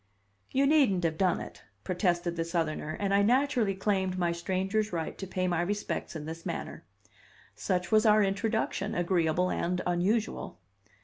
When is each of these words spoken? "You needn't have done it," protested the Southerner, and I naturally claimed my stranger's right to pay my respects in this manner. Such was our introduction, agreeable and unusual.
"You 0.49 0.65
needn't 0.65 1.03
have 1.03 1.19
done 1.19 1.39
it," 1.39 1.61
protested 1.83 2.35
the 2.35 2.43
Southerner, 2.43 2.97
and 2.99 3.13
I 3.13 3.21
naturally 3.21 3.75
claimed 3.75 4.17
my 4.17 4.31
stranger's 4.31 4.91
right 4.91 5.15
to 5.19 5.27
pay 5.27 5.47
my 5.47 5.61
respects 5.61 6.15
in 6.15 6.25
this 6.25 6.43
manner. 6.43 6.85
Such 7.53 7.91
was 7.91 8.03
our 8.03 8.23
introduction, 8.23 8.95
agreeable 8.95 9.51
and 9.51 9.79
unusual. 9.85 10.57